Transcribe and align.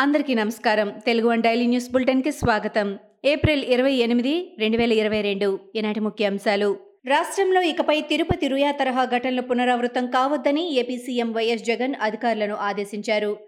అందరికీ 0.00 0.34
నమస్కారం. 0.34 0.92
Telugu 1.06 1.28
one 1.28 1.42
daily 1.42 1.66
news 1.66 1.92
బులెటిన్కి 1.92 2.32
స్వాగతం. 2.32 2.98
ఏప్రిల్ 3.24 3.64
ఇరవై 3.64 3.92
ఎనిమిది 3.92 4.56
రెండు 4.58 4.76
వేల 4.76 4.92
ఇరవై 4.92 5.20
రెండు 5.20 5.58
ఈనాటి 5.76 6.00
ముఖ్యాంశాలు. 6.00 6.76
రాష్ట్రంలో 7.06 7.62
ఇకపై 7.62 8.00
తిరుపతి 8.00 8.48
రుయా 8.48 8.70
తరహా 8.70 9.04
ఘటనలు 9.04 9.42
పునరావృతం 9.42 10.06
కావద్దని 10.06 10.72
ఏపీ 10.72 10.96
సీఎం 10.96 11.32
వైఎస్ 11.32 11.64
జగన్ 11.64 11.94
అధికారులను 12.02 12.54
ఆదేశించారు. 12.54 13.38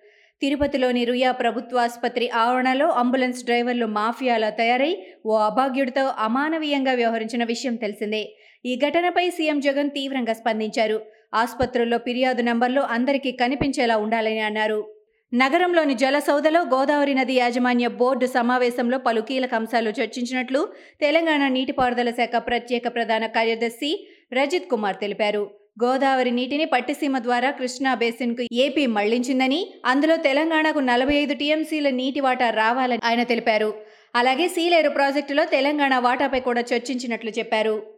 తిరుపతిలోని 0.41 1.05
రుయా 1.05 1.33
ప్రభుత్వ 1.33 1.79
ఆసుపత్రి 1.79 2.31
ఆవరణలో 2.31 2.89
అంబులెన్స్ 2.89 3.45
డ్రైవర్లు 3.45 3.87
మాఫియాలా 3.87 4.51
తయారై 4.51 4.97
ఓ 5.27 5.37
అభాగ్యుడితో 5.37 6.13
అమానవీయంగా 6.19 6.93
వ్యవహరించిన 6.93 7.45
విషయం 7.45 7.77
తెలిసిందే. 7.77 8.37
ఈ 8.67 8.77
ఘటనపై 8.77 9.31
సీఎం 9.31 9.61
జగన్ 9.61 9.91
తీవ్రంగా 9.91 10.33
స్పందించారు. 10.33 11.01
ఆసుపత్రుల్లో 11.35 11.99
ఫిర్యాదు 11.99 12.43
నంబర్లు 12.43 12.81
అందరికీ 12.81 13.33
కనిపించేలా 13.33 13.97
ఉండాలని 13.97 14.39
అన్నారు. 14.39 15.00
నగరంలోని 15.33 15.95
జలసౌదలో 15.95 16.61
గోదావరి 16.61 17.15
నది 17.15 17.35
యాజమాన్య 17.35 17.87
బోర్డు 17.87 18.27
సమావేశంలో 18.27 18.99
పలు 18.99 19.21
కీలక 19.21 19.55
అంశాలు 19.55 19.91
చర్చించినట్లు 19.91 20.69
తెలంగాణ 21.01 21.49
నీటిపారుదల 21.49 22.11
శాఖ 22.11 22.37
ప్రత్యేక 22.37 22.83
ప్రధాన 22.95 23.27
కార్యదర్శి 23.27 24.09
రజిత్ 24.33 24.71
కుమార్ 24.71 24.97
తెలిపారు. 24.97 25.51
గోదావరి 25.85 26.31
నీటిని 26.31 26.65
పట్టిసీమ 26.65 27.19
ద్వారా 27.19 27.51
కృష్ణా 27.51 27.95
బేసిన్కు 27.95 28.47
ఏపీ 28.53 28.87
మళ్ళించిందని 28.87 29.73
అందులో 29.85 30.17
తెలంగాణకు 30.17 30.79
నలభై 30.79 31.15
ఐదు 31.15 31.35
టీఎంసీల 31.35 31.91
నీటి 31.91 32.21
వాటా 32.21 32.51
రావాలని 32.51 33.01
ఆయన 33.05 33.23
తెలిపారు. 33.23 33.75
అలాగే 34.17 34.49
సీలేరు 34.49 34.89
ప్రాజెక్టులో 34.89 35.45
తెలంగాణ 35.45 35.99
వాటాపై 35.99 36.41
కూడా 36.41 36.61
చర్చించినట్లు 36.61 37.31
చెప్పారు. 37.31 37.90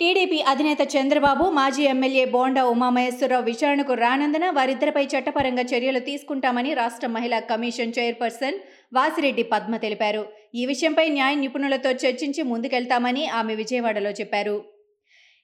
టీడీపీ 0.00 0.36
అధినేత 0.50 0.82
చంద్రబాబు 0.92 1.46
మాజీ 1.56 1.82
ఎమ్మెల్యే 1.94 2.22
బోండా 2.34 2.62
ఉమామహేశ్వరరావు 2.74 3.44
విచారణకు 3.48 3.94
రానందున 4.02 4.46
వారిద్దరిపై 4.58 5.02
చట్టపరంగా 5.12 5.64
చర్యలు 5.72 6.00
తీసుకుంటామని 6.06 6.70
రాష్ట్ర 6.78 7.08
మహిళా 7.16 7.38
కమిషన్ 7.50 7.92
చైర్పర్సన్ 7.98 8.56
వాసిరెడ్డి 8.96 9.44
పద్మ 9.52 9.76
తెలిపారు. 9.84 10.22
ఈ 10.60 10.62
విషయంపై 10.70 11.06
న్యాయ 11.16 11.34
నిపుణులతో 11.42 11.90
చర్చించి 12.02 12.42
ముందుకెళ్తామని 12.52 13.24
ఆమె 13.40 13.54
విజయవాడలో 13.62 14.12
చెప్పారు. 14.20 14.56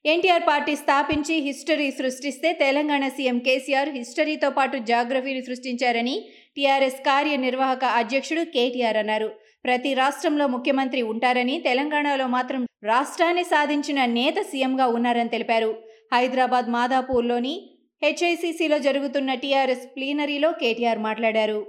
ఎన్టీఆర్ 0.05 0.45
పార్టీ 0.49 0.75
స్థాపించి 0.83 1.37
హిస్టరీ 1.47 1.91
సృష్టిస్తే 2.01 2.51
తెలంగాణ 2.65 3.05
సీఎం 3.17 3.39
కేసీఆర్ 3.47 3.91
హిస్టరీతో 3.99 4.51
పాటు 4.59 4.79
జాగ్రఫీని 4.93 5.43
సృష్టించారని 5.49 6.17
టీఆర్ఎస్ 6.57 7.01
కార్యనిర్వాహక 7.11 7.85
అధ్యక్షుడు 8.01 8.45
కేటీఆర్ 8.57 9.01
అన్నారు. 9.03 9.29
ప్రతి 9.67 9.95
రాష్ట్రంలో 9.95 10.47
ముఖ్యమంత్రి 10.47 11.01
ఉంటారని 11.03 11.55
తెలంగాణలో 11.59 12.27
మాత్రం 12.27 12.61
రాష్ట్రాన్ని 12.85 13.45
సాధించిన 13.45 14.05
నేత 14.05 14.39
సీఎంగా 14.41 14.87
ఉన్నారని 14.87 15.29
తెలిపారు. 15.29 15.71
హైదరాబాద్ 16.13 16.69
మాదాపూర్లోని 16.71 17.55
హెచ్ఐసిసిలో 18.03 18.79
జరుగుతున్న 18.79 19.35
టీఆర్ఎస్ 19.35 19.87
ప్లీనరీలో 19.97 20.51
కేటీఆర్ 20.53 20.99
మాట్లాడారు. 20.99 21.61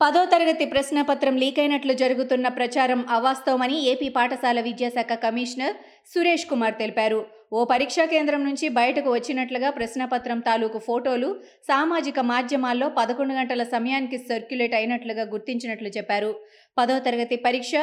పదో 0.00 0.22
తరగతి 0.24 0.64
ప్రశ్నపత్రం 0.64 1.36
లీక్ 1.36 1.58
అయినట్లు 1.58 1.92
జరుగుతున్న 1.92 2.48
ప్రచారం 2.48 3.06
అవాస్తవమని 3.10 3.78
ఏపీ 3.92 4.08
పాఠశాల 4.08 4.60
విద్యాశాఖ 4.60 5.12
కమిషనర్ 5.12 5.76
సురేష్ 6.14 6.46
కుమార్ 6.46 6.78
తెలిపారు. 6.78 7.20
ఓ 7.52 7.64
పరీక్షా 7.64 8.04
కేంద్రం 8.04 8.40
నుంచి 8.44 8.66
బయటకు 8.78 9.08
వచ్చినట్లుగా 9.10 9.68
ప్రశ్నపత్రం 9.70 10.38
తాలూకు 10.38 10.78
ఫోటోలు 10.78 11.28
సామాజిక 11.68 12.18
మాధ్యమాల్లో 12.30 12.88
పదకొండు 12.98 13.34
గంటల 13.34 13.62
సమయానికి 13.74 14.18
సర్క్యులేట్ 14.30 14.74
అయినట్లుగా 14.74 15.26
గుర్తించినట్లు 15.34 15.90
చెప్పారు. 15.96 16.32
పదో 16.76 16.96
తరగతి 17.06 17.36
పరీక్ష 17.36 17.74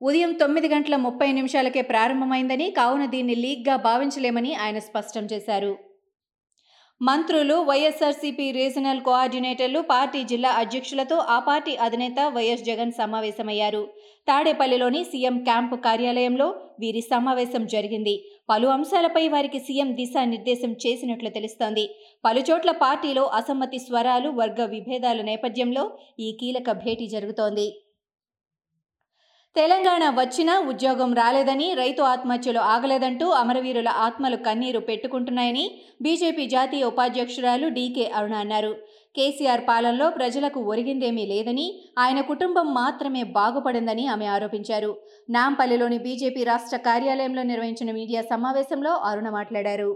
ఉదయం 0.00 0.32
తొమ్మిది 0.32 0.68
గంటల 0.68 0.96
ముప్పై 1.06 1.28
నిమిషాలకే 1.32 1.82
ప్రారంభమైందని 1.90 2.70
కావున 2.70 3.04
దీన్ని 3.06 3.34
లీగ్గా 3.34 3.76
భావించలేమని 3.88 4.54
ఆయన 4.54 4.78
స్పష్టం 4.78 5.24
చేశారు. 5.32 5.72
మంత్రులు 7.00 7.54
వైఎస్ఆర్సీపీ 7.68 8.52
రీజనల్ 8.52 9.00
కోఆర్డినేటర్లు 9.00 9.80
పార్టీ 9.92 10.20
జిల్లా 10.24 10.50
అధ్యక్షులతో 10.62 11.16
ఆ 11.16 11.38
పార్టీ 11.48 11.72
అధినేత 11.86 12.18
వైఎస్ 12.36 12.62
జగన్ 12.68 12.92
సమావేశమయ్యారు. 12.92 13.82
తాడేపల్లిలోని 14.28 15.00
సీఎం 15.04 15.38
క్యాంపు 15.48 15.76
కార్యాలయంలో 15.86 16.46
వీరి 16.80 17.02
సమావేశం 17.12 17.66
జరిగింది. 17.66 18.14
పలు 18.48 18.68
అంశాలపై 18.68 19.22
వారికి 19.28 19.58
సీఎం 19.58 19.90
దిశానిర్దేశం 19.96 20.72
చేసినట్లు 20.84 21.30
తెలుస్తోంది. 21.30 21.84
పలుచోట్ల 22.24 22.70
పార్టీలో 22.82 23.24
అసమ్మతి 23.38 23.78
స్వరాలు 23.78 24.28
వర్గ 24.40 24.64
విభేదాల 24.64 25.20
నేపథ్యంలో 25.22 25.84
ఈ 26.20 26.28
కీలక 26.40 26.70
భేటీ 26.82 27.06
జరుగుతోంది. 27.06 27.66
తెలంగాణ 29.56 30.04
వచ్చినా 30.10 30.54
ఉద్యోగం 30.70 31.10
రాలేదని 31.18 31.66
రైతు 31.80 32.02
ఆత్మహత్యలు 32.02 32.60
ఆగలేదంటూ 32.72 33.26
అమరవీరుల 33.40 33.90
ఆత్మలు 34.06 34.36
కన్నీరు 34.36 34.80
పెట్టుకుంటున్నాయని 34.88 35.62
బీజేపీ 36.02 36.44
జాతీయ 36.46 36.88
ఉపాధ్యక్షురాలు 36.92 37.66
డీకే 37.76 38.06
అరుణ 38.18 38.34
అన్నారు. 38.34 38.72
కేసీఆర్ 39.16 39.62
పాలనలో 39.68 40.10
ప్రజలకు 40.10 40.60
ఒరిగిందేమీ 40.72 41.26
లేదని 41.26 41.66
ఆయన 41.98 42.20
కుటుంబం 42.30 42.66
మాత్రమే 42.80 43.22
బాగుపడిందని 43.36 44.06
ఆమె 44.14 44.26
ఆరోపించారు. 44.26 44.90
నాంపల్లిలోని 45.30 45.98
బీజేపీ 45.98 46.44
రాష్ట్ర 46.44 46.76
కార్యాలయంలో 46.88 47.44
నిర్వహించిన 47.52 47.92
మీడియా 47.92 48.22
సమావేశంలో 48.32 48.94
అరుణ 49.10 49.30
మాట్లాడారు. 49.38 49.90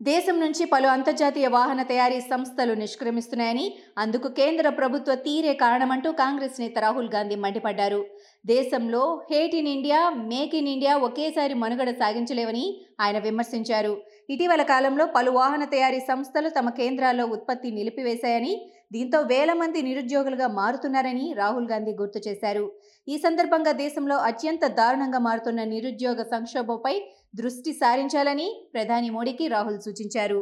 దేశం 0.00 0.36
నుంచి 0.40 0.64
పలు 0.64 0.88
అంతర్జాతీయ 0.88 1.46
వాహన 1.54 1.80
తయారీ 1.88 2.18
సంస్థలు 2.28 2.74
నిష్క్రమిస్తున్నాయని 2.74 3.64
అందుకు 3.98 4.28
కేంద్ర 4.38 4.66
ప్రభుత్వ 4.78 5.14
తీరే 5.24 5.52
కారణమంటూ 5.62 6.10
కాంగ్రెస్ 6.20 6.60
నేత 6.60 6.78
రాహుల్ 6.78 7.10
గాంధీ 7.14 7.36
మండిపడ్డారు. 7.42 8.00
దేశంలో 8.44 9.00
hate 9.30 9.54
in 9.54 9.68
India 9.68 9.98
make 10.30 10.54
in 10.58 10.68
India 10.72 10.92
ఒకేసారి 11.06 11.54
మనుగడ 11.54 11.90
సాగించలేవని 11.98 12.62
ఆయన 13.00 13.18
విమర్శించారు. 13.18 13.92
ఇటీవల 14.30 14.62
కాలంలో 14.70 15.04
పలు 15.16 15.30
వాహన 15.30 15.64
తయారీ 15.64 16.00
సంస్థలు 16.08 16.48
తమ 16.48 16.68
కేంద్రాల్లో 16.78 17.24
ఉత్పత్తి 17.26 17.70
నిలిపివేశాయని 17.70 18.52
దీంతో 18.92 19.18
వేల 19.32 19.52
మంది 19.52 19.80
నిరుద్యోగులుగా 19.82 20.48
మారుతున్నారని 20.60 21.26
రాహుల్ 21.40 21.68
గాంధీ 21.72 21.92
గుర్తు 22.00 22.20
చేశారు. 22.28 22.64
ఈ 23.08 23.16
సందర్భంగా 23.18 23.72
దేశంలో 23.82 24.16
అత్యంత 24.30 24.64
దారుణంగా 24.80 25.20
మారుతున్న 25.28 25.64
నిరుద్యోగ 25.74 26.22
సంక్షోభంపై 26.34 26.94
దృష్టి 27.34 27.72
సారించాలని 27.72 28.48
ప్రధాని 28.74 29.10
మోడీకి 29.10 29.46
రాహుల్ 29.48 29.78
సూచించారు. 29.80 30.40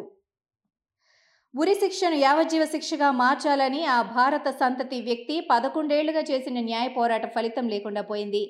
ఉరి 1.54 1.74
శిక్షను 1.74 2.14
యావజ్జీవ 2.14 2.64
శిక్షగా 2.64 3.10
మార్చాలని 3.10 3.84
ఆ 3.84 4.02
భారత 4.02 4.48
సంతతి 4.50 5.00
వ్యక్తి 5.00 5.40
పదకొండేళ్ళుగా 5.50 6.20
చేసిన 6.20 6.60
న్యాయ 6.60 6.88
పోరాట 6.88 7.34
ఫలితం 7.34 7.68
లేకుండా 7.68 8.02
పోయింది. 8.02 8.42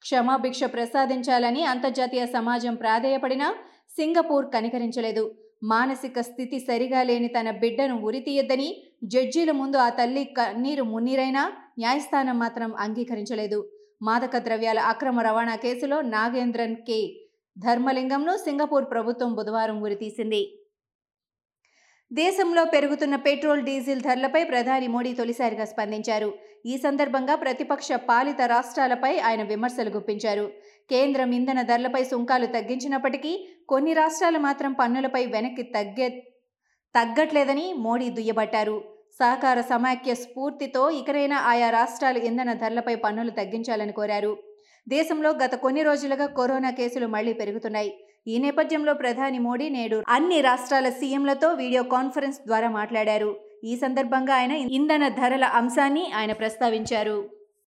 క్షమాభిక్ష 0.00 0.64
ప్రసాదించాలని 0.64 1.64
అంతర్జాతీయ 1.64 2.26
సమాజం 2.26 2.74
ప్రాధేయపడినా 2.74 3.54
సింగపూర్ 3.96 4.46
కనికరించలేదు. 4.52 5.24
మానసిక 5.62 6.20
స్థితి 6.20 6.58
సరిగా 6.60 7.02
లేని 7.02 7.28
తన 7.28 7.50
బిడ్డను 7.50 7.96
ఉరి 8.00 8.20
తీయద్దని 8.20 8.68
జడ్జీల 9.04 9.50
ముందు 9.50 9.76
ఆ 9.76 9.88
తల్లి 9.88 10.24
కన్నీరు 10.24 10.82
మున్నీరైనా 10.84 11.52
న్యాయస్థానం 11.78 12.38
మాత్రం 12.38 12.74
అంగీకరించలేదు. 12.78 13.58
మాదక 14.02 14.36
ద్రవ్యాల 14.38 14.78
అక్రమ 14.78 15.20
రవాణా 15.20 15.54
కేసులో 15.56 16.00
నాగేంద్రన్ 16.00 16.76
కె. 16.76 17.00
ధర్మలింగంను 17.58 18.36
సింగపూర్ 18.36 18.90
ప్రభుత్వం 18.90 19.34
బుధవారం 19.34 19.82
ఉరితీసింది 19.82 20.42
దేశంలో 22.12 22.64
పెరుగుతున్న 22.64 23.16
పెట్రోల్ 23.16 23.62
డీజిల్ 23.62 24.00
ధరలపై 24.00 24.44
ప్రధాని 24.44 24.86
మోడీ 24.86 25.12
తొలిసారిగా 25.12 25.64
స్పందించారు. 25.64 26.34
ఈ 26.66 26.78
సందర్భంగా 26.78 27.34
ప్రతిపక్ష 27.34 27.92
పాలిత 27.92 28.40
రాష్ట్రాలపై 28.42 29.18
ఆయన 29.18 29.42
విమర్శలు 29.42 29.90
గుప్పించారు. 29.90 30.52
కేంద్రం 30.90 31.32
ఇంధన 31.32 31.62
ధరలపై 31.62 32.04
సుంకాలు 32.04 32.46
తగ్గించినప్పటికీ 32.46 33.48
కొన్ని 33.68 33.92
రాష్ట్రాలు 33.92 34.38
మాత్రం 34.38 34.72
పన్నులపై 34.72 35.26
వెనక్కి 35.26 35.62
తగ్గే 35.62 36.08
తగ్గట్లేదని 36.94 37.72
మోడీ 37.72 38.08
దుయ్యబట్టారు. 38.08 38.84
సహకార 39.18 39.60
సమాఖ్య 39.60 40.14
స్ఫూర్తితో 40.14 40.90
ఇకనైనా 40.90 41.36
ఆయా 41.36 41.70
రాష్ట్రాలు 41.70 42.18
ఇంధన 42.18 42.52
ధరలపై 42.52 42.94
పన్నులు 42.94 43.30
తగ్గించాలని 43.30 43.92
కోరారు. 43.92 44.36
దేశంలో 44.88 45.30
గత 45.30 45.54
కొన్ని 45.54 45.82
రోజులుగా 45.82 46.26
కరోనా 46.26 46.70
కేసులు 46.70 47.06
మళ్ళీ 47.06 47.32
పెరుగుతున్నాయి. 47.32 47.92
ఈ 48.26 48.38
నేపథ్యంలో 48.38 48.92
ప్రధాని 48.94 49.38
మోడీ 49.38 49.68
నేడు 49.68 49.96
అన్ని 50.08 50.40
రాష్ట్రాల 50.40 50.88
సీఎంలతో 50.88 51.48
వీడియో 51.52 51.82
కాన్ఫరెన్స్ 51.82 52.38
ద్వారా 52.46 52.68
మాట్లాడారు. 52.70 53.30
ఈ 53.64 53.72
సందర్భంగా 53.76 54.34
ఆయన 54.34 54.52
ఇంధన 54.78 55.08
ధరల 55.08 55.44
అంశాన్ని 55.60 56.04
ఆయన 56.18 56.32
ప్రస్తావించారు. 56.32 57.16